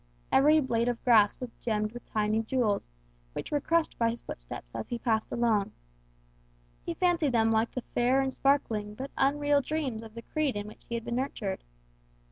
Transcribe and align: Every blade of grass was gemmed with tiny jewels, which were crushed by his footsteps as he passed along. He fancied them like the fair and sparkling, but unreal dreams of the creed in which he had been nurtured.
Every 0.31 0.59
blade 0.59 0.87
of 0.89 0.99
grass 1.05 1.39
was 1.39 1.51
gemmed 1.61 1.91
with 1.91 2.03
tiny 2.11 2.41
jewels, 2.41 2.89
which 3.33 3.51
were 3.51 3.61
crushed 3.61 3.99
by 3.99 4.09
his 4.09 4.23
footsteps 4.23 4.73
as 4.73 4.87
he 4.87 4.97
passed 4.97 5.31
along. 5.31 5.73
He 6.83 6.95
fancied 6.95 7.33
them 7.33 7.51
like 7.51 7.73
the 7.73 7.83
fair 7.93 8.19
and 8.19 8.33
sparkling, 8.33 8.95
but 8.95 9.11
unreal 9.15 9.61
dreams 9.61 10.01
of 10.01 10.15
the 10.15 10.23
creed 10.23 10.55
in 10.55 10.65
which 10.67 10.85
he 10.89 10.95
had 10.95 11.05
been 11.05 11.17
nurtured. 11.17 11.63